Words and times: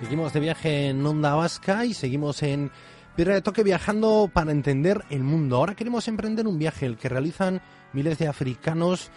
Seguimos 0.00 0.32
de 0.32 0.40
viaje 0.40 0.88
en 0.88 1.04
Onda 1.04 1.34
Vasca 1.34 1.84
y 1.84 1.92
seguimos 1.92 2.42
en 2.42 2.70
Piedra 3.16 3.34
de 3.34 3.42
Toque 3.42 3.62
viajando 3.62 4.30
para 4.32 4.50
entender 4.50 5.04
el 5.10 5.22
mundo. 5.22 5.56
Ahora 5.56 5.74
queremos 5.74 6.08
emprender 6.08 6.46
un 6.46 6.58
viaje, 6.58 6.86
el 6.86 6.96
que 6.96 7.10
realizan 7.10 7.60
miles 7.92 8.16
de 8.16 8.26
africanos 8.26 9.10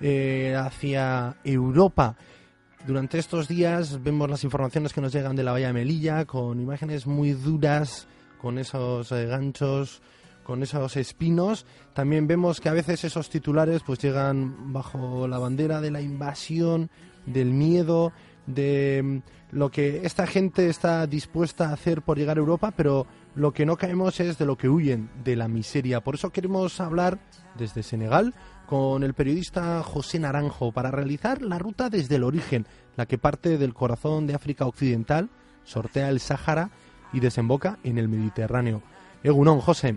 eh, 0.00 0.54
hacia 0.56 1.36
Europa. 1.42 2.16
Durante 2.86 3.18
estos 3.18 3.48
días 3.48 4.00
vemos 4.04 4.30
las 4.30 4.44
informaciones 4.44 4.92
que 4.92 5.00
nos 5.00 5.12
llegan 5.12 5.34
de 5.34 5.42
la 5.42 5.50
Bahía 5.50 5.66
de 5.66 5.72
Melilla 5.72 6.24
con 6.24 6.60
imágenes 6.60 7.08
muy 7.08 7.32
duras, 7.32 8.06
con 8.40 8.58
esos 8.58 9.10
eh, 9.10 9.26
ganchos, 9.26 10.00
con 10.44 10.62
esos 10.62 10.96
espinos. 10.96 11.66
También 11.94 12.28
vemos 12.28 12.60
que 12.60 12.68
a 12.68 12.74
veces 12.74 13.02
esos 13.02 13.28
titulares 13.28 13.82
pues 13.84 13.98
llegan 13.98 14.72
bajo 14.72 15.26
la 15.26 15.38
bandera 15.38 15.80
de 15.80 15.90
la 15.90 16.00
invasión, 16.00 16.90
del 17.26 17.50
miedo, 17.52 18.12
de 18.48 19.02
mm, 19.04 19.56
lo 19.56 19.70
que 19.70 20.00
esta 20.04 20.26
gente 20.26 20.68
está 20.68 21.06
dispuesta 21.06 21.68
a 21.68 21.74
hacer 21.74 22.02
por 22.02 22.18
llegar 22.18 22.36
a 22.36 22.40
Europa, 22.40 22.72
pero 22.76 23.06
lo 23.34 23.52
que 23.52 23.66
no 23.66 23.76
caemos 23.76 24.18
es 24.20 24.38
de 24.38 24.46
lo 24.46 24.56
que 24.56 24.68
huyen, 24.68 25.10
de 25.22 25.36
la 25.36 25.48
miseria. 25.48 26.00
Por 26.00 26.16
eso 26.16 26.30
queremos 26.30 26.80
hablar 26.80 27.18
desde 27.56 27.82
Senegal 27.82 28.34
con 28.66 29.02
el 29.02 29.14
periodista 29.14 29.82
José 29.82 30.18
Naranjo 30.18 30.72
para 30.72 30.90
realizar 30.90 31.40
la 31.42 31.58
ruta 31.58 31.88
desde 31.88 32.16
el 32.16 32.24
origen, 32.24 32.66
la 32.96 33.06
que 33.06 33.18
parte 33.18 33.56
del 33.58 33.74
corazón 33.74 34.26
de 34.26 34.34
África 34.34 34.66
Occidental, 34.66 35.30
sortea 35.64 36.08
el 36.08 36.20
Sáhara 36.20 36.70
y 37.12 37.20
desemboca 37.20 37.78
en 37.84 37.98
el 37.98 38.08
Mediterráneo. 38.08 38.82
Egunon, 39.22 39.60
José. 39.60 39.96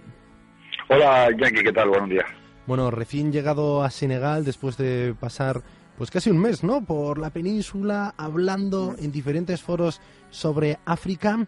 Hola, 0.90 1.30
Yankee, 1.38 1.64
¿qué 1.64 1.72
tal? 1.72 1.90
Buenos 1.90 2.10
días. 2.10 2.26
Bueno, 2.68 2.92
recién 2.92 3.32
llegado 3.32 3.84
a 3.84 3.90
Senegal 3.90 4.46
después 4.46 4.78
de 4.78 5.16
pasar 5.20 5.64
pues 6.02 6.10
casi 6.10 6.32
un 6.32 6.40
mes, 6.40 6.64
¿no? 6.64 6.84
Por 6.84 7.20
la 7.20 7.30
península, 7.30 8.16
hablando 8.18 8.96
en 8.98 9.12
diferentes 9.12 9.62
foros 9.62 10.02
sobre 10.32 10.80
África. 10.84 11.46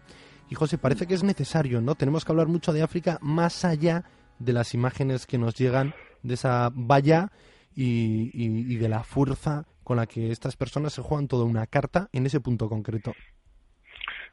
Y 0.48 0.54
José, 0.54 0.78
parece 0.78 1.08
que 1.08 1.14
es 1.14 1.24
necesario, 1.24 1.80
¿no? 1.80 1.96
Tenemos 1.96 2.24
que 2.24 2.30
hablar 2.30 2.46
mucho 2.46 2.72
de 2.72 2.84
África 2.84 3.18
más 3.20 3.64
allá 3.64 4.04
de 4.38 4.52
las 4.52 4.72
imágenes 4.72 5.26
que 5.26 5.38
nos 5.38 5.56
llegan 5.56 5.92
de 6.22 6.34
esa 6.34 6.70
valla 6.72 7.32
y, 7.74 8.76
de 8.76 8.88
la 8.88 9.02
fuerza 9.02 9.66
con 9.82 9.96
la 9.96 10.06
que 10.06 10.30
estas 10.30 10.56
personas 10.56 10.92
se 10.92 11.02
juegan 11.02 11.26
toda 11.26 11.44
una 11.46 11.66
carta 11.66 12.08
en 12.12 12.24
ese 12.24 12.38
punto 12.38 12.68
concreto. 12.68 13.12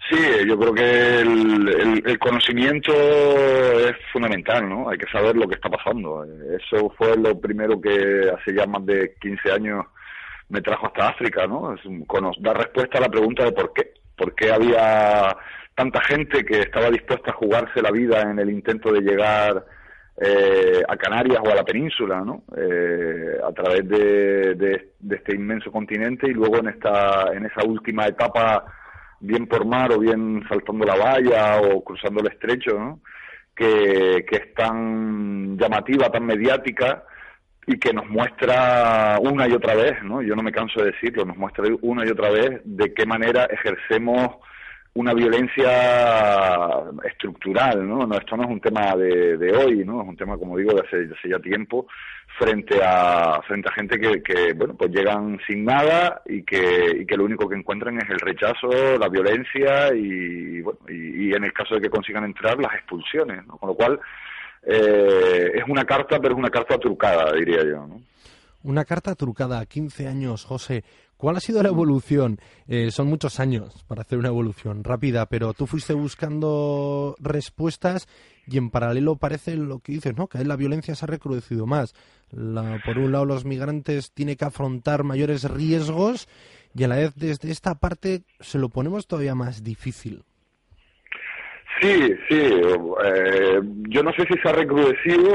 Sí, 0.08 0.20
yo 0.48 0.56
creo 0.60 0.74
que 0.76 1.20
el, 1.22 2.04
el, 2.06 2.20
conocimiento 2.20 2.94
es 2.94 3.96
fundamental, 4.14 4.70
¿no? 4.70 4.88
Hay 4.88 5.00
que 5.00 5.12
saber 5.12 5.36
lo 5.36 5.48
que 5.48 5.56
está 5.56 5.70
pasando. 5.72 6.24
Eso 6.24 6.94
fue 6.96 7.18
lo 7.18 7.42
primero 7.42 7.82
que 7.82 8.30
hace 8.30 8.54
ya 8.54 8.68
más 8.68 8.86
de 8.86 9.16
15 9.20 9.52
años 9.52 9.86
me 10.52 10.62
trajo 10.62 10.88
hasta 10.88 11.10
África, 11.10 11.48
¿no? 11.48 11.74
Es 11.74 11.82
dar 12.40 12.58
respuesta 12.58 12.98
a 12.98 13.02
la 13.02 13.10
pregunta 13.10 13.46
de 13.46 13.54
por 13.54 13.74
qué. 13.74 13.94
¿Por 14.18 14.36
qué 14.36 14.52
había 14.52 15.36
tanta 15.74 16.02
gente 16.02 16.44
que 16.46 16.60
estaba 16.60 16.92
dispuesta 16.92 17.32
a 17.32 17.36
jugarse 17.36 17.82
la 17.82 17.90
vida 17.90 18.22
en 18.22 18.38
el 18.38 18.50
intento 18.52 18.92
de 18.92 19.02
llegar 19.02 19.66
eh, 20.22 20.84
a 20.88 20.98
Canarias 20.98 21.40
o 21.44 21.50
a 21.50 21.56
la 21.56 21.64
península, 21.64 22.22
¿no? 22.22 22.44
Eh, 22.56 23.38
a 23.44 23.52
través 23.54 23.88
de, 23.88 24.56
de, 24.56 25.16
este 25.16 25.34
inmenso 25.34 25.72
continente 25.72 26.28
y 26.28 26.34
luego 26.34 26.58
en 26.58 26.68
esta 26.68 27.31
en 27.34 27.46
esa 27.46 27.66
última 27.66 28.06
etapa, 28.06 28.66
bien 29.22 29.48
por 29.48 29.66
mar 29.66 29.94
o 29.94 30.00
bien 30.00 30.44
saltando 30.50 30.86
la 30.86 30.96
valla 30.96 31.62
o 31.62 31.81
cruzando 31.84 32.20
el 32.22 32.28
estrecho, 32.28 32.78
¿no? 32.78 33.00
Que, 33.56 34.25
que 34.30 34.36
es 34.36 34.54
tan 34.54 35.58
llamativa, 35.58 36.12
tan 36.12 36.25
mediática 36.25 37.06
y 37.68 37.78
que 37.78 37.94
nos 37.94 38.08
muestra 38.10 39.18
una 39.22 39.48
y 39.48 39.54
otra 39.54 39.76
vez, 39.76 40.02
¿no? 40.04 40.22
Yo 40.22 40.36
no 40.36 40.44
me 40.44 40.52
canso 40.52 40.82
de 40.82 40.92
decirlo, 40.92 41.26
nos 41.26 41.38
muestra 41.38 41.66
una 41.82 42.06
y 42.06 42.10
otra 42.10 42.30
vez 42.30 42.62
de 42.64 42.94
qué 42.94 43.06
manera 43.06 43.46
ejercemos 43.46 44.38
una 44.94 45.14
violencia 45.14 46.84
estructural, 47.06 47.88
¿no? 47.88 48.06
no 48.06 48.18
esto 48.18 48.36
no 48.36 48.44
es 48.44 48.50
un 48.50 48.60
tema 48.60 48.94
de, 48.96 49.38
de, 49.38 49.56
hoy, 49.56 49.86
¿no? 49.86 50.02
Es 50.02 50.08
un 50.08 50.18
tema, 50.18 50.38
como 50.38 50.58
digo, 50.58 50.74
de 50.74 50.82
hace, 50.86 51.06
de 51.06 51.16
hace 51.16 51.30
ya 51.30 51.40
tiempo 51.40 51.88
frente 52.38 52.80
a 52.84 53.42
frente 53.48 53.70
a 53.70 53.74
gente 53.74 53.98
que, 53.98 54.22
que, 54.22 54.54
bueno, 54.54 54.76
pues 54.76 54.92
llegan 54.92 55.40
sin 55.48 55.64
nada 55.64 56.22
y 56.26 56.44
que, 56.44 56.98
y 57.00 57.06
que 57.06 57.16
lo 57.16 57.24
único 57.24 57.48
que 57.48 57.56
encuentran 57.56 57.98
es 57.98 58.10
el 58.10 58.20
rechazo, 58.20 58.98
la 59.00 59.08
violencia 59.08 59.94
y, 59.94 60.62
bueno, 60.62 60.80
y, 60.90 61.30
y 61.30 61.34
en 61.34 61.46
el 61.46 61.54
caso 61.54 61.76
de 61.76 61.82
que 61.82 61.90
consigan 61.90 62.26
entrar, 62.26 62.60
las 62.60 62.74
expulsiones, 62.74 63.46
¿no? 63.48 63.58
Con 63.58 63.70
lo 63.70 63.76
cual, 63.76 63.98
eh, 64.64 65.52
es 65.56 65.64
una 65.68 65.86
carta, 65.86 66.20
pero 66.20 66.34
es 66.34 66.40
una 66.40 66.50
carta 66.50 66.78
trucada, 66.78 67.32
diría 67.34 67.64
yo. 67.64 67.88
Una 68.64 68.86
carta 68.86 69.16
trucada, 69.16 69.66
15 69.66 70.08
años, 70.08 70.46
José. 70.46 70.84
¿Cuál 71.18 71.38
ha 71.38 71.40
sido 71.40 71.62
la 71.62 71.70
evolución? 71.70 72.40
Eh, 72.68 72.90
son 72.92 73.08
muchos 73.08 73.40
años 73.40 73.84
para 73.88 74.02
hacer 74.02 74.18
una 74.18 74.30
evolución 74.30 74.84
rápida, 74.84 75.28
pero 75.28 75.54
tú 75.54 75.68
fuiste 75.68 75.94
buscando 75.94 77.16
respuestas 77.20 78.08
y 78.48 78.58
en 78.58 78.72
paralelo 78.72 79.18
parece 79.18 79.56
lo 79.56 79.80
que 79.80 79.94
dices, 79.94 80.16
¿no? 80.16 80.28
Que 80.28 80.44
la 80.44 80.56
violencia 80.56 80.96
se 80.96 81.06
ha 81.06 81.08
recrudecido 81.08 81.66
más. 81.66 81.94
por 82.32 82.98
un 82.98 83.12
lado, 83.12 83.26
los 83.26 83.46
migrantes 83.46 84.12
tienen 84.14 84.36
que 84.36 84.46
afrontar 84.46 85.04
mayores 85.04 85.44
riesgos 85.44 86.28
y 86.74 86.84
a 86.84 86.88
la 86.88 86.96
vez 86.96 87.14
desde 87.16 87.52
esta 87.52 87.76
parte 87.76 88.24
se 88.40 88.58
lo 88.58 88.70
ponemos 88.70 89.06
todavía 89.06 89.36
más 89.36 89.64
difícil. 89.64 90.24
Sí, 91.81 92.16
sí. 92.30 92.62
Eh, 93.03 93.59
yo 93.90 94.03
no 94.03 94.14
sé 94.14 94.24
si 94.28 94.40
se 94.40 94.50
ha 94.50 94.53
recrudecido 94.53 95.31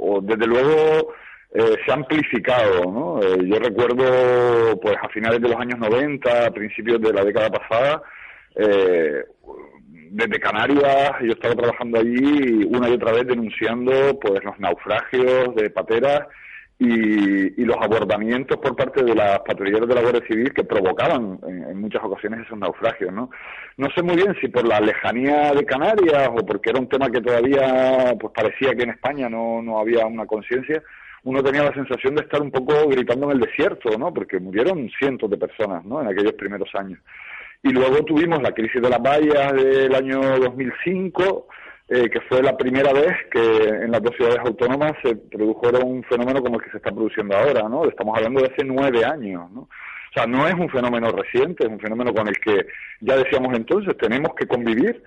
o 0.00 0.20
desde 0.20 0.46
luego 0.46 1.14
eh, 1.56 1.76
se 1.84 1.92
ha 1.92 1.94
amplificado, 1.94 2.90
¿no? 2.90 3.22
Eh, 3.22 3.38
yo 3.44 3.60
recuerdo, 3.60 4.80
pues 4.80 4.96
a 5.00 5.08
finales 5.10 5.40
de 5.40 5.48
los 5.48 5.60
años 5.60 5.78
90, 5.78 6.46
a 6.46 6.50
principios 6.50 7.00
de 7.00 7.12
la 7.12 7.24
década 7.24 7.48
pasada, 7.48 8.02
eh, 8.56 9.24
desde 10.10 10.40
Canarias, 10.40 11.12
yo 11.22 11.30
estaba 11.32 11.54
trabajando 11.54 12.00
allí 12.00 12.64
una 12.64 12.88
y 12.88 12.94
otra 12.94 13.12
vez 13.12 13.28
denunciando, 13.28 14.18
pues 14.18 14.42
los 14.42 14.58
naufragios 14.58 15.54
de 15.54 15.70
pateras 15.70 16.26
y, 16.78 17.62
y 17.62 17.64
los 17.64 17.76
abordamientos 17.80 18.58
por 18.58 18.74
parte 18.74 19.04
de 19.04 19.14
las 19.14 19.40
patrulleras 19.40 19.88
de 19.88 19.94
la 19.94 20.02
Guardia 20.02 20.26
Civil 20.26 20.52
que 20.52 20.64
provocaban 20.64 21.38
en, 21.46 21.80
muchas 21.80 22.02
ocasiones 22.02 22.46
esos 22.46 22.58
naufragios, 22.58 23.12
¿no? 23.12 23.30
No 23.76 23.88
sé 23.94 24.02
muy 24.02 24.16
bien 24.16 24.34
si 24.40 24.48
por 24.48 24.66
la 24.66 24.80
lejanía 24.80 25.52
de 25.52 25.64
Canarias 25.64 26.28
o 26.30 26.44
porque 26.44 26.70
era 26.70 26.80
un 26.80 26.88
tema 26.88 27.10
que 27.10 27.20
todavía, 27.20 28.14
pues 28.18 28.32
parecía 28.34 28.74
que 28.74 28.84
en 28.84 28.90
España 28.90 29.28
no, 29.28 29.62
no 29.62 29.78
había 29.78 30.06
una 30.06 30.26
conciencia, 30.26 30.82
uno 31.24 31.42
tenía 31.42 31.62
la 31.62 31.74
sensación 31.74 32.14
de 32.14 32.22
estar 32.22 32.42
un 32.42 32.50
poco 32.50 32.88
gritando 32.88 33.26
en 33.26 33.32
el 33.32 33.40
desierto, 33.40 33.96
¿no? 33.98 34.12
Porque 34.12 34.38
murieron 34.40 34.90
cientos 34.98 35.30
de 35.30 35.38
personas, 35.38 35.84
¿no? 35.84 36.00
En 36.00 36.08
aquellos 36.08 36.34
primeros 36.34 36.68
años. 36.74 36.98
Y 37.62 37.70
luego 37.70 38.04
tuvimos 38.04 38.42
la 38.42 38.52
crisis 38.52 38.82
de 38.82 38.90
las 38.90 39.00
vallas 39.00 39.54
del 39.54 39.94
año 39.94 40.20
2005, 40.38 41.48
eh, 41.88 42.08
que 42.08 42.20
fue 42.22 42.42
la 42.42 42.56
primera 42.56 42.92
vez 42.92 43.14
que 43.30 43.40
en 43.40 43.90
las 43.90 44.02
dos 44.02 44.16
ciudades 44.16 44.38
autónomas 44.38 44.92
se 45.02 45.16
produjo 45.16 45.68
un 45.84 46.02
fenómeno 46.04 46.42
como 46.42 46.56
el 46.56 46.64
que 46.64 46.70
se 46.70 46.78
está 46.78 46.90
produciendo 46.90 47.36
ahora, 47.36 47.68
¿no? 47.68 47.84
Estamos 47.84 48.16
hablando 48.16 48.40
de 48.40 48.46
hace 48.46 48.64
nueve 48.64 49.04
años, 49.04 49.50
¿no? 49.50 49.60
O 49.60 50.12
sea, 50.14 50.26
no 50.26 50.46
es 50.46 50.54
un 50.54 50.70
fenómeno 50.70 51.10
reciente, 51.10 51.64
es 51.64 51.70
un 51.70 51.80
fenómeno 51.80 52.14
con 52.14 52.28
el 52.28 52.38
que 52.38 52.66
ya 53.00 53.16
decíamos 53.16 53.54
entonces, 53.54 53.96
tenemos 53.98 54.34
que 54.34 54.46
convivir 54.46 55.02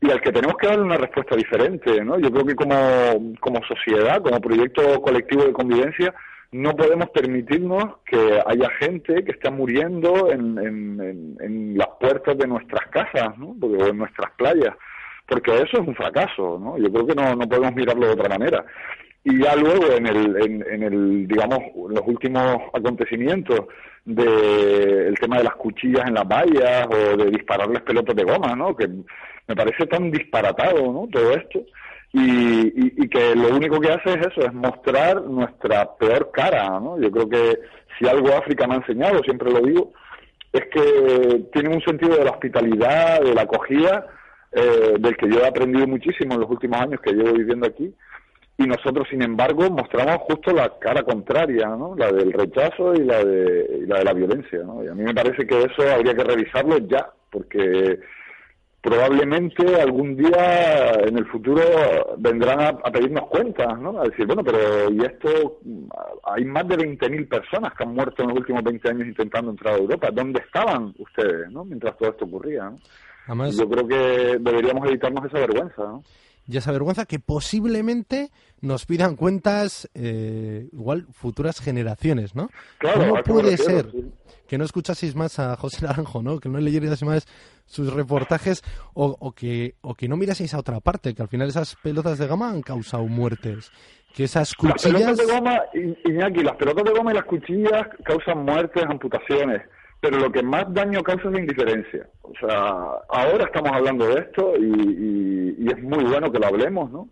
y 0.00 0.10
al 0.10 0.20
que 0.20 0.32
tenemos 0.32 0.56
que 0.56 0.66
dar 0.66 0.80
una 0.80 0.96
respuesta 0.96 1.36
diferente, 1.36 2.04
¿no? 2.04 2.18
Yo 2.18 2.30
creo 2.30 2.44
que 2.44 2.54
como, 2.54 3.36
como 3.38 3.60
sociedad, 3.64 4.20
como 4.22 4.40
proyecto 4.40 5.00
colectivo 5.02 5.44
de 5.44 5.52
convivencia, 5.52 6.14
no 6.52 6.74
podemos 6.74 7.10
permitirnos 7.10 7.98
que 8.06 8.40
haya 8.46 8.70
gente 8.80 9.24
que 9.24 9.32
esté 9.32 9.50
muriendo 9.50 10.30
en, 10.30 10.58
en, 10.58 11.36
en, 11.40 11.78
las 11.78 11.88
puertas 12.00 12.36
de 12.38 12.46
nuestras 12.46 12.86
casas, 12.88 13.36
¿no? 13.38 13.54
Porque, 13.60 13.82
o 13.82 13.86
en 13.88 13.98
nuestras 13.98 14.30
playas, 14.32 14.74
porque 15.26 15.54
eso 15.56 15.80
es 15.80 15.88
un 15.88 15.94
fracaso, 15.94 16.58
¿no? 16.58 16.78
Yo 16.78 16.90
creo 16.92 17.06
que 17.06 17.14
no, 17.14 17.34
no 17.34 17.48
podemos 17.48 17.74
mirarlo 17.74 18.06
de 18.06 18.12
otra 18.12 18.28
manera. 18.28 18.64
Y 19.24 19.42
ya 19.42 19.56
luego 19.56 19.92
en 19.92 20.06
el, 20.06 20.36
en, 20.40 20.64
en 20.70 20.82
el 20.84 21.26
digamos, 21.26 21.58
los 21.88 22.02
últimos 22.06 22.62
acontecimientos 22.72 23.66
del 24.04 25.08
el 25.08 25.18
tema 25.18 25.38
de 25.38 25.44
las 25.44 25.56
cuchillas 25.56 26.06
en 26.06 26.14
las 26.14 26.28
vallas 26.28 26.86
o 26.88 27.16
de 27.16 27.30
dispararles 27.30 27.82
pelotas 27.82 28.14
de 28.14 28.22
goma, 28.22 28.54
¿no? 28.54 28.76
Que 28.76 28.88
me 29.48 29.56
parece 29.56 29.86
tan 29.86 30.10
disparatado, 30.10 30.92
¿no? 30.92 31.08
Todo 31.10 31.32
esto. 31.32 31.60
Y, 32.12 33.02
y, 33.02 33.08
que 33.08 33.34
lo 33.34 33.54
único 33.54 33.80
que 33.80 33.92
hace 33.92 34.10
es 34.14 34.28
eso, 34.28 34.40
es 34.42 34.52
mostrar 34.54 35.22
nuestra 35.22 35.96
peor 35.96 36.30
cara, 36.32 36.80
¿no? 36.80 36.98
Yo 36.98 37.10
creo 37.10 37.28
que 37.28 37.58
si 37.98 38.08
algo 38.08 38.28
África 38.28 38.66
me 38.66 38.74
ha 38.74 38.78
enseñado, 38.78 39.22
siempre 39.22 39.50
lo 39.50 39.60
digo, 39.60 39.92
es 40.52 40.64
que 40.66 41.42
tiene 41.52 41.74
un 41.74 41.82
sentido 41.82 42.16
de 42.16 42.24
la 42.24 42.30
hospitalidad, 42.30 43.20
de 43.20 43.34
la 43.34 43.42
acogida, 43.42 44.06
eh, 44.52 44.96
del 44.98 45.16
que 45.16 45.28
yo 45.28 45.40
he 45.40 45.46
aprendido 45.46 45.86
muchísimo 45.86 46.34
en 46.34 46.40
los 46.40 46.50
últimos 46.50 46.80
años 46.80 47.00
que 47.00 47.12
llevo 47.12 47.32
viviendo 47.32 47.66
aquí, 47.66 47.92
y 48.58 48.66
nosotros, 48.66 49.06
sin 49.10 49.22
embargo, 49.22 49.68
mostramos 49.70 50.16
justo 50.22 50.52
la 50.52 50.78
cara 50.78 51.02
contraria, 51.02 51.68
¿no? 51.68 51.94
La 51.94 52.10
del 52.10 52.32
rechazo 52.32 52.94
y 52.94 53.04
la 53.04 53.22
de, 53.22 53.84
la, 53.86 53.98
de 53.98 54.04
la 54.04 54.12
violencia, 54.14 54.60
¿no? 54.64 54.82
Y 54.82 54.88
a 54.88 54.94
mí 54.94 55.02
me 55.02 55.14
parece 55.14 55.46
que 55.46 55.58
eso 55.62 55.82
habría 55.92 56.14
que 56.14 56.24
revisarlo 56.24 56.78
ya, 56.78 57.10
porque 57.30 58.00
probablemente 58.86 59.80
algún 59.80 60.16
día 60.16 60.92
en 61.04 61.18
el 61.18 61.26
futuro 61.26 61.60
vendrán 62.18 62.60
a, 62.60 62.90
pedirnos 62.92 63.26
cuentas, 63.26 63.78
¿no? 63.78 64.00
A 64.00 64.04
decir, 64.04 64.26
bueno, 64.26 64.44
pero 64.44 64.90
¿y 64.90 65.04
esto? 65.04 65.58
Hay 66.22 66.44
más 66.44 66.66
de 66.68 66.78
20.000 66.78 67.28
personas 67.28 67.74
que 67.74 67.82
han 67.82 67.94
muerto 67.94 68.22
en 68.22 68.28
los 68.28 68.38
últimos 68.38 68.62
20 68.62 68.88
años 68.88 69.08
intentando 69.08 69.50
entrar 69.50 69.74
a 69.74 69.78
Europa. 69.78 70.10
¿Dónde 70.12 70.40
estaban 70.40 70.94
ustedes, 70.98 71.50
¿no? 71.50 71.64
Mientras 71.64 71.98
todo 71.98 72.10
esto 72.10 72.24
ocurría, 72.26 72.72
Yo 73.26 73.68
creo 73.68 73.86
que 73.86 74.38
deberíamos 74.40 74.86
evitarnos 74.86 75.24
esa 75.24 75.38
vergüenza, 75.38 75.82
¿no? 75.82 76.02
y 76.48 76.56
esa 76.56 76.72
vergüenza 76.72 77.06
que 77.06 77.18
posiblemente 77.18 78.30
nos 78.60 78.86
pidan 78.86 79.16
cuentas 79.16 79.90
eh, 79.94 80.68
igual 80.72 81.06
futuras 81.12 81.60
generaciones, 81.60 82.34
¿no? 82.34 82.50
Claro, 82.78 83.00
¿Cómo 83.00 83.22
puede 83.22 83.56
ser 83.56 83.86
que 84.46 84.58
no 84.58 84.64
escuchaseis 84.64 85.16
más 85.16 85.38
a 85.40 85.56
José 85.56 85.84
Naranjo, 85.84 86.22
¿no? 86.22 86.38
Que 86.38 86.48
no 86.48 86.58
leyerais 86.58 87.02
más 87.02 87.26
sus 87.66 87.92
reportajes 87.92 88.62
o, 88.94 89.32
que, 89.32 89.74
o 89.80 89.94
que 89.94 90.08
no 90.08 90.16
miraseis 90.16 90.54
a 90.54 90.60
otra 90.60 90.78
parte, 90.78 91.14
que 91.14 91.22
al 91.22 91.28
final 91.28 91.48
esas 91.48 91.74
pelotas 91.82 92.18
de 92.18 92.28
goma 92.28 92.50
han 92.50 92.62
causado 92.62 93.04
muertes. 93.06 93.72
Que 94.14 94.24
esas 94.24 94.54
cuchillas... 94.54 94.92
Las 94.92 95.18
pelotas 95.18 95.26
de 95.26 95.32
goma, 95.34 95.60
Iñaki, 96.04 96.42
las 96.42 96.56
pelotas 96.56 96.84
de 96.84 96.90
goma 96.92 97.10
y 97.10 97.14
las 97.16 97.24
cuchillas 97.24 97.88
causan 98.04 98.44
muertes, 98.44 98.84
amputaciones 98.88 99.62
pero 100.00 100.18
lo 100.18 100.30
que 100.30 100.42
más 100.42 100.72
daño 100.72 101.02
causa 101.02 101.28
es 101.28 101.32
la 101.32 101.40
indiferencia. 101.40 102.08
O 102.22 102.32
sea, 102.38 102.58
ahora 103.08 103.44
estamos 103.44 103.72
hablando 103.72 104.06
de 104.06 104.20
esto 104.20 104.54
y, 104.58 105.66
es 105.68 105.82
muy 105.82 106.04
bueno 106.04 106.30
que 106.30 106.38
lo 106.38 106.46
hablemos, 106.46 106.90
¿no? 106.90 107.08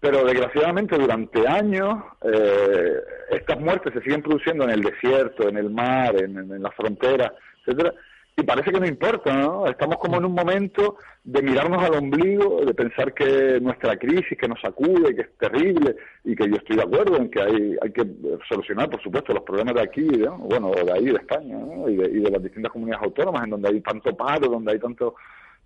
Pero 0.00 0.24
desgraciadamente 0.24 0.98
durante 0.98 1.48
años 1.48 1.96
eh, 2.22 2.96
estas 3.30 3.58
muertes 3.58 3.94
se 3.94 4.02
siguen 4.02 4.22
produciendo 4.22 4.64
en 4.64 4.70
el 4.70 4.82
desierto, 4.82 5.48
en 5.48 5.56
el 5.56 5.70
mar, 5.70 6.14
en, 6.22 6.36
en 6.36 6.62
la 6.62 6.70
frontera, 6.72 7.32
etcétera, 7.60 7.94
y 8.38 8.42
parece 8.42 8.70
que 8.70 8.78
no 8.78 8.86
importa, 8.86 9.34
¿no? 9.34 9.66
Estamos 9.66 9.96
como 9.96 10.18
en 10.18 10.26
un 10.26 10.34
momento 10.34 10.98
de 11.24 11.40
mirarnos 11.40 11.82
al 11.82 11.94
ombligo, 11.94 12.60
de 12.66 12.74
pensar 12.74 13.14
que 13.14 13.58
nuestra 13.62 13.96
crisis, 13.96 14.36
que 14.38 14.46
nos 14.46 14.60
sacude, 14.60 15.14
que 15.14 15.22
es 15.22 15.38
terrible, 15.38 15.96
y 16.22 16.36
que 16.36 16.46
yo 16.46 16.56
estoy 16.56 16.76
de 16.76 16.82
acuerdo 16.82 17.16
en 17.16 17.30
que 17.30 17.40
hay, 17.40 17.76
hay 17.80 17.92
que 17.92 18.06
solucionar, 18.46 18.90
por 18.90 19.02
supuesto, 19.02 19.32
los 19.32 19.42
problemas 19.42 19.74
de 19.76 19.80
aquí, 19.80 20.02
¿no? 20.02 20.36
bueno, 20.36 20.70
de 20.70 20.92
ahí, 20.92 21.06
de 21.06 21.16
España, 21.16 21.56
¿no? 21.56 21.88
y, 21.88 21.96
de, 21.96 22.08
de 22.08 22.30
las 22.30 22.42
distintas 22.42 22.72
comunidades 22.72 23.06
autónomas, 23.06 23.44
en 23.44 23.50
donde 23.50 23.68
hay 23.70 23.80
tanto 23.80 24.14
paro, 24.14 24.48
donde 24.48 24.72
hay 24.72 24.78
tanto... 24.78 25.14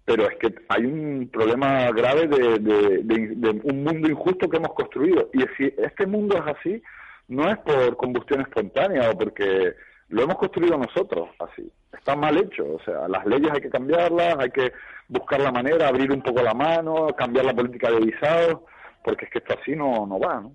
Pero 0.05 0.29
es 0.29 0.37
que 0.39 0.55
hay 0.69 0.87
un 0.87 1.29
problema 1.31 1.91
grave 1.91 2.27
de, 2.27 2.59
de 2.59 3.61
un 3.65 3.85
mundo 3.85 4.09
injusto 4.09 4.49
que 4.49 4.57
hemos 4.57 4.73
construido. 4.73 5.29
Y 5.35 5.41
si 5.57 5.73
este 5.77 6.07
mundo 6.07 6.37
es 6.37 6.57
así, 6.57 6.83
no 7.29 7.49
es 7.49 7.59
por 7.59 7.97
combustión 7.97 8.41
espontánea 8.41 9.11
o 9.11 9.19
porque 9.19 9.75
lo 10.11 10.23
hemos 10.23 10.37
construido 10.37 10.77
nosotros 10.77 11.29
así. 11.39 11.71
Está 11.93 12.15
mal 12.15 12.37
hecho. 12.37 12.65
O 12.75 12.81
sea, 12.85 13.09
las 13.09 13.25
leyes 13.27 13.51
hay 13.53 13.61
que 13.61 13.71
cambiarlas, 13.71 14.37
hay 14.39 14.51
que 14.51 14.73
buscar 15.09 15.41
la 15.41 15.53
manera, 15.53 15.89
abrir 15.89 16.13
un 16.13 16.23
poco 16.23 16.43
la 16.43 16.55
mano, 16.55 17.09
cambiar 17.17 17.45
la 17.47 17.55
política 17.55 17.91
de 17.91 18.01
visados, 18.01 18.61
porque 19.03 19.25
es 19.25 19.31
que 19.31 19.39
esto 19.39 19.55
así 19.61 19.75
no, 19.75 20.07
no 20.07 20.19
va, 20.19 20.41
¿no? 20.41 20.53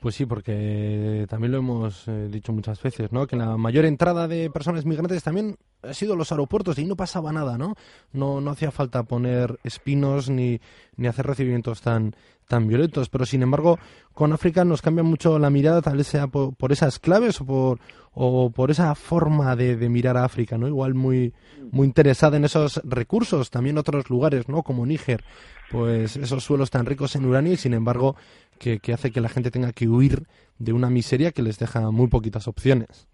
Pues 0.00 0.16
sí, 0.16 0.26
porque 0.26 1.26
también 1.30 1.52
lo 1.52 1.58
hemos 1.58 2.06
eh, 2.08 2.28
dicho 2.28 2.52
muchas 2.52 2.82
veces, 2.82 3.10
¿no? 3.10 3.26
Que 3.26 3.36
la 3.36 3.56
mayor 3.56 3.86
entrada 3.86 4.28
de 4.28 4.50
personas 4.50 4.84
migrantes 4.84 5.24
también 5.24 5.56
ha 5.88 5.94
sido 5.94 6.16
los 6.16 6.32
aeropuertos 6.32 6.78
y 6.78 6.84
no 6.84 6.96
pasaba 6.96 7.32
nada, 7.32 7.58
¿no? 7.58 7.74
No, 8.12 8.40
no 8.40 8.50
hacía 8.50 8.70
falta 8.70 9.02
poner 9.02 9.58
espinos 9.64 10.30
ni, 10.30 10.60
ni 10.96 11.06
hacer 11.06 11.26
recibimientos 11.26 11.80
tan, 11.80 12.14
tan 12.48 12.66
violentos. 12.68 13.08
Pero 13.08 13.26
sin 13.26 13.42
embargo, 13.42 13.78
con 14.12 14.32
África 14.32 14.64
nos 14.64 14.82
cambia 14.82 15.02
mucho 15.02 15.38
la 15.38 15.50
mirada, 15.50 15.82
tal 15.82 15.96
vez 15.96 16.06
sea 16.06 16.26
por, 16.26 16.54
por 16.54 16.72
esas 16.72 16.98
claves 16.98 17.40
o 17.40 17.46
por, 17.46 17.80
o 18.12 18.50
por 18.50 18.70
esa 18.70 18.94
forma 18.94 19.56
de, 19.56 19.76
de, 19.76 19.88
mirar 19.88 20.16
a 20.16 20.24
África, 20.24 20.58
¿no? 20.58 20.68
Igual 20.68 20.94
muy, 20.94 21.34
muy 21.70 21.86
interesada 21.86 22.36
en 22.36 22.44
esos 22.44 22.80
recursos, 22.84 23.50
también 23.50 23.78
otros 23.78 24.08
lugares, 24.10 24.48
¿no? 24.48 24.62
Como 24.62 24.86
Níger, 24.86 25.24
pues 25.70 26.16
esos 26.16 26.44
suelos 26.44 26.70
tan 26.70 26.86
ricos 26.86 27.16
en 27.16 27.24
uranio 27.24 27.52
y 27.52 27.56
sin 27.56 27.74
embargo 27.74 28.16
que, 28.58 28.80
hace 28.92 29.10
que 29.10 29.20
la 29.20 29.28
gente 29.28 29.50
tenga 29.50 29.72
que 29.72 29.88
huir 29.88 30.26
de 30.58 30.72
una 30.72 30.90
miseria 30.90 31.32
que 31.32 31.42
les 31.42 31.58
deja 31.58 31.90
muy 31.90 32.08
poquitas 32.08 32.48
opciones. 32.48 33.08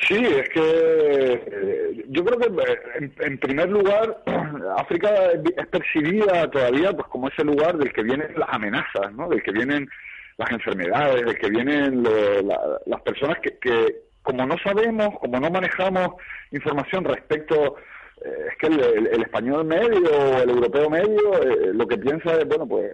Sí, 0.00 0.14
es 0.14 0.48
que 0.50 0.60
eh, 0.62 2.04
yo 2.08 2.24
creo 2.24 2.38
que 2.38 2.62
eh, 2.62 3.10
en, 3.20 3.38
primer 3.38 3.70
lugar 3.70 4.22
África 4.78 5.08
es 5.56 5.66
percibida 5.68 6.50
todavía 6.50 6.92
pues 6.92 7.08
como 7.08 7.28
ese 7.28 7.44
lugar 7.44 7.78
del 7.78 7.92
que 7.92 8.02
vienen 8.02 8.34
las 8.36 8.48
amenazas, 8.50 9.12
¿no? 9.14 9.28
Del 9.28 9.42
que 9.42 9.52
vienen 9.52 9.88
las 10.36 10.50
enfermedades, 10.50 11.24
del 11.24 11.38
que 11.38 11.48
vienen 11.48 12.02
las 12.02 13.00
personas 13.02 13.38
que, 13.40 13.56
que 13.58 14.06
como 14.22 14.44
no 14.44 14.56
sabemos, 14.58 15.18
como 15.18 15.40
no 15.40 15.50
manejamos 15.50 16.10
información 16.50 17.04
respecto 17.04 17.76
eh, 18.24 18.48
es 18.50 18.56
que 18.58 18.66
el, 18.66 19.22
español 19.22 19.64
medio 19.64 20.10
o 20.10 20.42
el 20.42 20.50
europeo 20.50 20.88
medio 20.88 21.42
eh, 21.42 21.72
lo 21.74 21.86
que 21.86 21.98
piensa 21.98 22.32
es, 22.34 22.46
bueno, 22.46 22.66
pues 22.66 22.92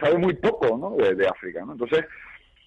sabe 0.00 0.18
muy 0.18 0.34
poco 0.34 0.78
¿no? 0.78 0.96
de, 0.96 1.28
África, 1.28 1.64
¿no? 1.64 1.72
Entonces, 1.72 2.04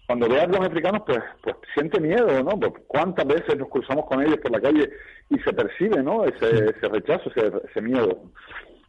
cuando 0.07 0.29
ve 0.29 0.39
a 0.39 0.47
los 0.47 0.59
africanos, 0.59 1.01
pues, 1.05 1.19
pues 1.41 1.55
siente 1.73 1.99
miedo, 1.99 2.43
¿no? 2.43 2.59
Pues 2.59 2.73
cuántas 2.87 3.25
veces 3.25 3.57
nos 3.57 3.69
cruzamos 3.69 4.05
con 4.05 4.21
ellos 4.21 4.37
por 4.37 4.51
la 4.51 4.61
calle 4.61 4.89
y 5.29 5.39
se 5.39 5.53
percibe, 5.53 6.03
¿no? 6.03 6.23
Ese, 6.23 6.69
ese 6.69 6.87
rechazo, 6.87 7.31
ese, 7.35 7.51
ese 7.69 7.81
miedo. 7.81 8.21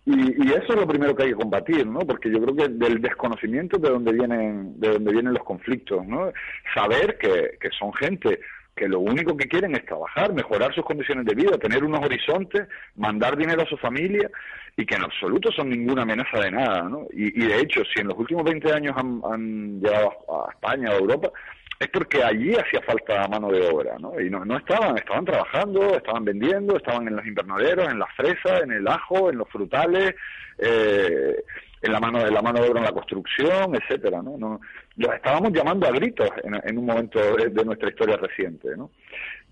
Y, 0.04 0.46
y, 0.46 0.52
eso 0.52 0.72
es 0.72 0.76
lo 0.76 0.86
primero 0.86 1.16
que 1.16 1.24
hay 1.24 1.28
que 1.30 1.36
combatir, 1.36 1.84
¿no? 1.86 2.00
Porque 2.00 2.30
yo 2.30 2.40
creo 2.40 2.54
que 2.54 2.68
del 2.68 3.00
desconocimiento 3.00 3.78
de 3.78 3.90
dónde 3.90 4.12
vienen, 4.12 4.78
de 4.78 4.90
dónde 4.90 5.12
vienen 5.12 5.34
los 5.34 5.42
conflictos, 5.42 6.06
¿no? 6.06 6.32
Saber 6.74 7.18
que, 7.18 7.58
que 7.60 7.70
son 7.70 7.92
gente 7.94 8.38
que 8.76 8.88
lo 8.88 9.00
único 9.00 9.36
que 9.36 9.48
quieren 9.48 9.74
es 9.74 9.86
trabajar, 9.86 10.34
mejorar 10.34 10.74
sus 10.74 10.84
condiciones 10.84 11.24
de 11.24 11.34
vida, 11.34 11.56
tener 11.56 11.82
unos 11.82 12.04
horizontes, 12.04 12.68
mandar 12.94 13.36
dinero 13.36 13.62
a 13.62 13.66
su 13.66 13.76
familia 13.78 14.30
y 14.76 14.84
que 14.84 14.96
en 14.96 15.04
absoluto 15.04 15.50
son 15.50 15.70
ninguna 15.70 16.02
amenaza 16.02 16.38
de 16.40 16.50
nada, 16.50 16.82
¿no? 16.82 17.06
Y, 17.10 17.30
de 17.30 17.58
hecho, 17.58 17.82
si 17.84 18.00
en 18.00 18.08
los 18.08 18.18
últimos 18.18 18.44
20 18.44 18.70
años 18.72 18.94
han, 18.96 19.80
llegado 19.80 20.12
a, 20.28 20.50
España 20.50 20.90
o 20.90 20.92
a 20.92 20.98
Europa, 20.98 21.32
es 21.80 21.88
porque 21.88 22.22
allí 22.22 22.54
hacía 22.54 22.82
falta 22.82 23.26
mano 23.28 23.50
de 23.50 23.66
obra, 23.66 23.96
¿no? 23.98 24.20
Y 24.20 24.28
no, 24.28 24.44
no 24.44 24.58
estaban, 24.58 24.98
estaban 24.98 25.24
trabajando, 25.24 25.96
estaban 25.96 26.26
vendiendo, 26.26 26.76
estaban 26.76 27.08
en 27.08 27.16
los 27.16 27.26
invernaderos, 27.26 27.88
en 27.90 27.98
las 27.98 28.12
fresas, 28.14 28.62
en 28.62 28.72
el 28.72 28.86
ajo, 28.86 29.30
en 29.30 29.38
los 29.38 29.48
frutales, 29.48 30.14
eh, 30.58 31.42
en 31.82 31.92
la 31.92 32.00
mano 32.00 32.24
de 32.24 32.30
la 32.30 32.42
mano 32.42 32.60
de 32.60 32.68
obra 32.68 32.80
en 32.80 32.86
la 32.86 32.92
construcción, 32.92 33.74
etcétera, 33.74 34.22
¿no? 34.22 34.36
no 34.38 34.60
los 34.96 35.14
estábamos 35.14 35.52
llamando 35.52 35.86
a 35.86 35.90
gritos 35.90 36.28
en, 36.42 36.78
un 36.78 36.86
momento 36.86 37.20
de, 37.36 37.64
nuestra 37.64 37.90
historia 37.90 38.16
reciente, 38.16 38.68
¿no? 38.76 38.90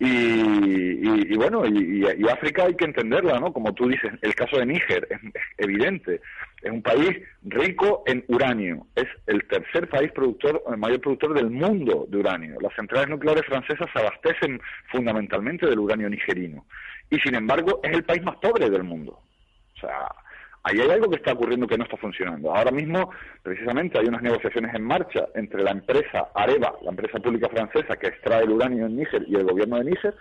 Y, 0.01 1.37
bueno, 1.37 1.65
y, 1.67 2.05
África 2.29 2.65
hay 2.65 2.75
que 2.75 2.87
entenderla, 2.87 3.39
¿no? 3.39 3.53
Como 3.53 3.75
tú 3.75 3.87
dices, 3.87 4.11
el 4.23 4.35
caso 4.35 4.57
de 4.57 4.67
Níger 4.67 5.07
es, 5.11 5.21
evidente, 5.59 6.21
es 6.63 6.71
un 6.71 6.83
país 6.83 7.11
rico 7.43 8.03
en 8.07 8.25
uranio, 8.29 8.87
es 8.97 9.07
el 9.27 9.47
tercer 9.47 9.89
país 9.89 10.11
productor, 10.13 10.63
el 10.69 10.79
mayor 10.79 11.01
productor 11.01 11.35
del 11.35 11.51
mundo 11.51 12.07
de 12.09 12.19
uranio. 12.19 12.59
Las 12.61 12.75
centrales 12.75 13.11
nucleares 13.11 13.45
francesas 13.45 13.87
se 13.93 14.01
abastecen 14.01 14.61
fundamentalmente 14.91 15.67
del 15.67 15.79
uranio 15.79 16.09
nigerino 16.09 16.65
y 17.11 17.19
sin 17.21 17.35
embargo 17.35 17.81
es 17.83 17.93
el 17.93 18.05
país 18.05 18.23
más 18.23 18.37
pobre 18.37 18.71
del 18.71 18.83
mundo. 18.83 19.21
O 19.77 19.81
sea, 19.81 20.09
ahí 20.65 20.81
hay 20.81 20.91
algo 20.91 21.11
que 21.11 21.17
está 21.17 21.33
ocurriendo 21.33 21.67
que 21.67 21.79
no 21.79 21.85
está 21.85 21.97
funcionando. 21.97 22.55
Ahora 22.55 22.71
mismo, 22.71 23.11
precisamente, 23.43 23.99
hay 23.99 24.07
unas 24.07 24.23
negociaciones 24.23 24.75
en 24.75 24.83
marcha 24.83 25.27
entre 25.35 25.63
la 25.63 25.71
empresa 25.71 26.29
Areva, 26.35 26.75
la 26.83 26.91
empresa 26.91 27.19
pública 27.19 27.49
francesa 27.49 27.97
que 27.97 28.09
extrae 28.09 28.45
el 28.45 28.51
uranio 28.51 28.87
en 28.87 28.97
Níger, 28.97 29.25
y 29.29 29.37
el 29.37 29.45
gobierno 29.45 29.77
de 29.77 29.85
Níger, 29.85 30.15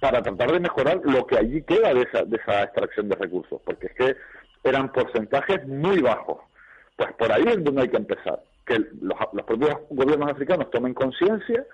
para 0.00 0.22
tratar 0.22 0.52
de 0.52 0.60
mejorar 0.60 1.00
lo 1.04 1.26
que 1.26 1.36
allí 1.36 1.62
queda 1.62 1.92
de 1.92 2.02
esa, 2.02 2.24
de 2.24 2.36
esa 2.36 2.64
extracción 2.64 3.08
de 3.10 3.16
recursos, 3.16 3.60
porque 3.64 3.88
es 3.88 3.94
que 3.94 4.16
eran 4.64 4.90
porcentajes 4.90 5.66
muy 5.66 6.00
bajos. 6.00 6.38
Pues 6.96 7.12
por 7.12 7.30
ahí 7.30 7.44
es 7.46 7.62
donde 7.62 7.82
hay 7.82 7.88
que 7.88 7.98
empezar, 7.98 8.40
que 8.64 8.78
los, 9.02 9.18
los 9.34 9.44
propios 9.44 9.76
gobiernos 9.90 10.30
africanos 10.30 10.70
tomen 10.70 10.94
conciencia 10.94 11.64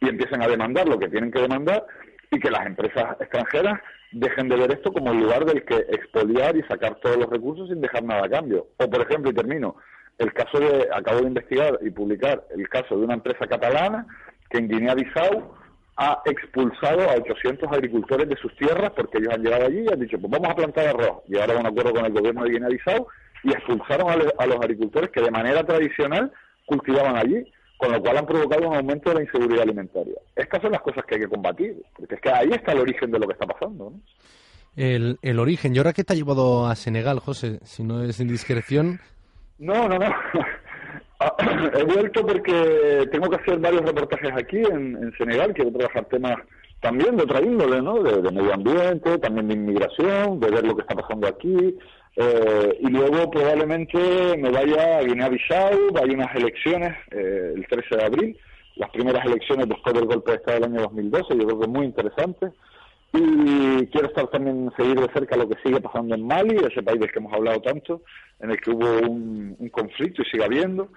y 0.00 0.08
empiecen 0.08 0.42
a 0.42 0.48
demandar 0.48 0.88
lo 0.88 0.98
que 0.98 1.08
tienen 1.08 1.30
que 1.30 1.40
demandar 1.40 1.86
y 2.30 2.40
que 2.40 2.50
las 2.50 2.66
empresas 2.66 3.20
extranjeras 3.20 3.80
dejen 4.12 4.48
de 4.48 4.56
ver 4.56 4.72
esto 4.72 4.92
como 4.92 5.12
el 5.12 5.20
lugar 5.20 5.44
del 5.44 5.64
que 5.64 5.76
expoliar 5.76 6.56
y 6.56 6.62
sacar 6.62 6.96
todos 6.96 7.16
los 7.16 7.28
recursos 7.28 7.68
sin 7.68 7.80
dejar 7.80 8.02
nada 8.04 8.24
a 8.24 8.28
cambio. 8.28 8.68
O, 8.78 8.88
por 8.88 9.02
ejemplo, 9.02 9.30
y 9.30 9.34
termino, 9.34 9.76
el 10.18 10.32
caso 10.32 10.58
de, 10.58 10.88
acabo 10.92 11.20
de 11.20 11.28
investigar 11.28 11.78
y 11.82 11.90
publicar 11.90 12.44
el 12.50 12.68
caso 12.68 12.96
de 12.96 13.04
una 13.04 13.14
empresa 13.14 13.46
catalana 13.46 14.06
que 14.50 14.58
en 14.58 14.68
Guinea-Bissau 14.68 15.54
ha 15.96 16.22
expulsado 16.26 17.10
a 17.10 17.14
800 17.14 17.70
agricultores 17.72 18.28
de 18.28 18.36
sus 18.36 18.54
tierras 18.56 18.92
porque 18.96 19.18
ellos 19.18 19.34
han 19.34 19.42
llegado 19.42 19.66
allí 19.66 19.80
y 19.80 19.92
han 19.92 20.00
dicho, 20.00 20.18
pues 20.18 20.30
vamos 20.30 20.48
a 20.48 20.54
plantar 20.54 20.86
arroz. 20.88 21.22
Llegaron 21.26 21.56
a 21.56 21.60
un 21.60 21.66
acuerdo 21.66 21.92
con 21.92 22.04
el 22.04 22.12
gobierno 22.12 22.44
de 22.44 22.50
Guinea-Bissau 22.50 23.06
y 23.44 23.50
expulsaron 23.50 24.08
a 24.10 24.46
los 24.46 24.56
agricultores 24.56 25.10
que 25.10 25.20
de 25.20 25.30
manera 25.30 25.64
tradicional 25.64 26.32
cultivaban 26.66 27.16
allí 27.16 27.44
con 27.78 27.92
lo 27.92 28.00
cual 28.02 28.18
han 28.18 28.26
provocado 28.26 28.68
un 28.68 28.76
aumento 28.76 29.08
de 29.08 29.16
la 29.16 29.22
inseguridad 29.22 29.62
alimentaria. 29.62 30.16
Estas 30.36 30.60
son 30.60 30.72
las 30.72 30.82
cosas 30.82 31.04
que 31.06 31.14
hay 31.14 31.20
que 31.22 31.28
combatir, 31.28 31.76
porque 31.96 32.16
es 32.16 32.20
que 32.20 32.30
ahí 32.30 32.50
está 32.50 32.72
el 32.72 32.80
origen 32.80 33.10
de 33.10 33.18
lo 33.18 33.26
que 33.26 33.32
está 33.32 33.46
pasando. 33.46 33.90
¿no? 33.90 34.00
El, 34.76 35.18
el 35.22 35.38
origen, 35.38 35.74
¿y 35.74 35.78
ahora 35.78 35.92
qué 35.92 36.04
te 36.04 36.12
ha 36.12 36.16
llevado 36.16 36.66
a 36.66 36.74
Senegal, 36.74 37.20
José? 37.20 37.60
Si 37.62 37.84
no 37.84 38.02
es 38.02 38.20
indiscreción. 38.20 39.00
No, 39.58 39.88
no, 39.88 39.96
no. 39.96 40.06
He 41.74 41.84
vuelto 41.84 42.24
porque 42.24 43.08
tengo 43.10 43.28
que 43.28 43.36
hacer 43.36 43.58
varios 43.58 43.82
reportajes 43.82 44.32
aquí 44.36 44.58
en, 44.58 45.12
Senegal, 45.16 45.52
quiero 45.52 45.72
trabajar 45.72 46.04
temas 46.06 46.36
también 46.80 47.16
de 47.16 47.24
otra 47.24 47.40
índole, 47.40 47.82
¿no? 47.82 48.02
De, 48.02 48.22
medio 48.30 48.54
ambiente, 48.54 49.18
también 49.18 49.48
de 49.48 49.54
inmigración, 49.54 50.38
de 50.38 50.50
ver 50.50 50.64
lo 50.64 50.76
que 50.76 50.82
está 50.82 50.94
pasando 50.94 51.26
aquí, 51.26 51.76
Eh, 52.20 52.78
y 52.80 52.88
luego 52.88 53.30
probablemente 53.30 53.96
me 54.36 54.50
vaya 54.50 54.98
a 54.98 55.02
Guinea-Bissau, 55.02 55.92
vaya 55.92 56.14
unas 56.14 56.34
elecciones 56.34 56.96
eh, 57.12 57.52
el 57.54 57.64
13 57.68 57.96
de 57.96 58.04
abril, 58.04 58.38
las 58.74 58.90
primeras 58.90 59.24
elecciones 59.24 59.68
después 59.68 59.94
del 59.94 60.06
golpe 60.06 60.32
de 60.32 60.36
Estado 60.38 60.58
del 60.58 60.72
año 60.72 60.82
2012, 60.82 61.36
yo 61.36 61.46
creo 61.46 61.58
que 61.60 61.66
es 61.66 61.70
muy 61.70 61.86
interesante. 61.86 62.48
Y 63.12 63.86
quiero 63.86 64.08
estar 64.08 64.26
también, 64.28 64.70
seguir 64.76 65.00
de 65.00 65.12
cerca 65.12 65.36
lo 65.36 65.48
que 65.48 65.62
sigue 65.62 65.80
pasando 65.80 66.16
en 66.16 66.26
Mali, 66.26 66.56
ese 66.56 66.82
país 66.82 66.98
del 66.98 67.10
que 67.10 67.20
hemos 67.20 67.32
hablado 67.32 67.60
tanto, 67.62 68.02
en 68.40 68.50
el 68.50 68.60
que 68.60 68.70
hubo 68.70 68.98
un, 69.08 69.56
un 69.56 69.68
conflicto 69.68 70.22
y 70.22 70.24
sigue 70.24 70.44
habiendo 70.44 70.90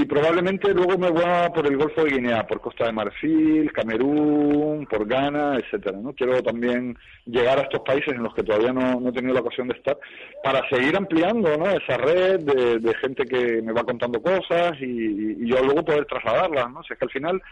y 0.00 0.04
probablemente 0.04 0.72
luego 0.72 0.96
me 0.96 1.10
voy 1.10 1.24
por 1.52 1.66
el 1.66 1.76
Golfo 1.76 2.04
de 2.04 2.10
Guinea, 2.12 2.46
por 2.46 2.60
Costa 2.60 2.86
de 2.86 2.92
Marfil, 2.92 3.72
Camerún, 3.72 4.86
por 4.86 5.08
Ghana, 5.08 5.56
etcétera. 5.56 5.98
¿no? 6.00 6.12
Quiero 6.12 6.40
también 6.40 6.96
llegar 7.26 7.58
a 7.58 7.62
estos 7.62 7.80
países 7.80 8.14
en 8.14 8.22
los 8.22 8.32
que 8.32 8.44
todavía 8.44 8.72
no, 8.72 9.08
he 9.08 9.12
tenido 9.12 9.34
la 9.34 9.40
ocasión 9.40 9.66
de 9.66 9.74
estar 9.74 9.98
para 10.44 10.62
seguir 10.68 10.96
ampliando 10.96 11.56
¿no? 11.56 11.68
esa 11.68 11.96
red 11.96 12.38
de, 12.38 12.94
gente 13.00 13.24
que 13.24 13.60
me 13.60 13.72
va 13.72 13.82
contando 13.82 14.22
cosas 14.22 14.74
y, 14.80 15.44
yo 15.44 15.60
luego 15.64 15.84
poder 15.84 16.04
trasladarlas. 16.04 16.70
¿no? 16.70 16.78
O 16.78 16.82
es 16.82 16.96
que 16.96 17.04
al 17.04 17.10
final 17.10 17.42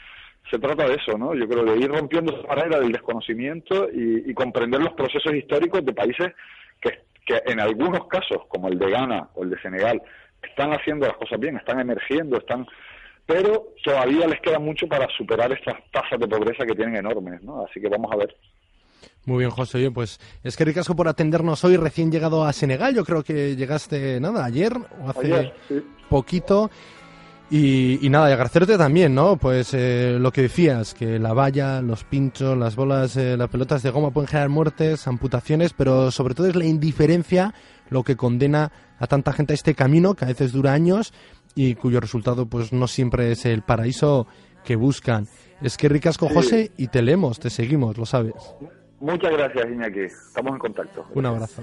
se 0.49 0.61
trata 0.61 0.87
de 0.87 0.95
eso, 0.95 1.19
¿no? 1.19 1.35
Yo 1.35 1.49
creo 1.49 1.65
de 1.65 1.79
ir 1.79 1.91
rompiendo 1.91 2.33
esa 2.33 2.47
barrera 2.47 2.79
del 2.79 2.93
desconocimiento 2.93 3.89
y, 3.93 4.33
comprender 4.35 4.81
los 4.81 4.93
procesos 4.93 5.35
históricos 5.35 5.85
de 5.85 5.93
países 5.93 6.29
que 6.81 7.43
en 7.47 7.59
algunos 7.59 8.07
casos, 8.07 8.43
como 8.47 8.69
el 8.69 8.79
de 8.79 8.89
Ghana 8.89 9.31
o 9.35 9.43
el 9.43 9.51
de 9.51 9.61
Senegal, 9.61 10.01
están 10.49 10.73
haciendo 10.73 11.07
las 11.07 11.17
cosas 11.17 11.39
bien, 11.39 11.57
están 11.57 11.81
emergiendo, 11.81 12.39
están 12.39 12.67
pero 13.27 13.75
todavía 13.85 14.27
les 14.29 14.41
queda 14.41 14.59
mucho 14.61 14.87
para 14.87 15.09
superar 15.17 15.53
estas 15.53 15.75
tasas 15.91 16.19
de 16.19 16.29
pobreza 16.29 16.65
que 16.65 16.75
tienen 16.75 16.97
enormes, 16.97 17.43
¿no? 17.43 17.65
Así 17.65 17.81
que 17.81 17.89
vamos 17.89 18.11
a 18.13 18.17
ver. 18.17 18.37
Muy 19.25 19.39
bien, 19.39 19.51
José. 19.51 19.79
Oye, 19.79 19.91
pues 19.91 20.21
es 20.45 20.57
que 20.57 20.65
ricasco 20.65 20.95
por 20.95 21.09
atendernos 21.09 21.65
hoy, 21.65 21.77
recién 21.77 22.13
llegado 22.13 22.45
a 22.45 22.53
Senegal. 22.53 22.95
Yo 22.95 23.05
creo 23.05 23.25
que 23.25 23.57
llegaste, 23.57 24.21
nada, 24.21 24.45
ayer 24.45 24.73
o 25.03 25.11
hace 25.11 25.53
poquito. 26.09 26.71
Y, 27.49 28.09
nada, 28.11 28.29
y 28.29 28.33
agradecerte 28.33 28.77
también, 28.77 29.15
¿no? 29.15 29.37
Pues 29.37 29.73
eh, 29.73 30.17
lo 30.19 30.33
que 30.33 30.43
decías, 30.43 30.95
que 30.95 31.21
la 31.21 31.33
valla, 31.33 31.81
los 31.81 32.03
pinchos, 32.03 32.59
las 32.59 32.75
bolas, 32.75 33.17
eh, 33.17 33.37
las 33.37 33.49
pelotas 33.49 33.85
de 33.85 33.91
goma 33.91 34.11
pueden 34.11 34.29
generar 34.29 34.49
muertes, 34.49 35.07
amputaciones, 35.07 35.73
pero 35.73 36.11
sobre 36.11 36.35
todo 36.35 36.49
es 36.49 36.57
la 36.57 36.65
indiferencia 36.65 37.55
lo 37.91 38.03
que 38.03 38.17
condena 38.17 38.73
a 38.99 39.07
tanta 39.07 39.33
gente 39.33 39.53
a 39.53 39.55
este 39.55 39.75
camino 39.75 40.15
que 40.15 40.25
a 40.25 40.29
veces 40.29 40.53
dura 40.53 40.73
años 40.73 41.13
y 41.55 41.75
cuyo 41.75 42.01
resultado 42.01 42.47
pues 42.47 42.73
no 42.73 42.87
siempre 42.87 43.33
es 43.33 43.47
el 43.47 43.63
paraíso 43.63 44.27
que 44.65 44.77
buscan. 44.77 45.27
Es 45.63 45.77
que 45.77 45.89
ricasco 45.89 46.29
José 46.29 46.73
y 46.77 46.89
te 46.89 47.03
leemos, 47.03 47.39
te 47.39 47.51
seguimos, 47.51 47.97
lo 47.97 48.07
sabes. 48.07 48.35
Muchas 49.01 49.33
gracias 49.33 49.67
Iñaki, 49.71 50.01
estamos 50.01 50.53
en 50.53 50.59
contacto. 50.59 51.07
Un 51.15 51.27
abrazo. 51.27 51.63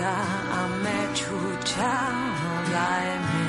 I 0.00 0.68
met 0.82 1.20
you, 1.20 1.58
chucha 1.68 3.47